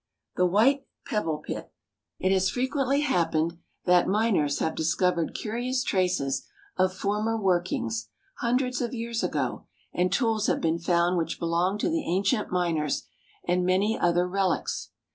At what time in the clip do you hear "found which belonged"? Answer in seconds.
10.79-11.81